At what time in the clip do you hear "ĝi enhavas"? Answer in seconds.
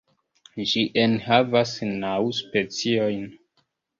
0.71-1.75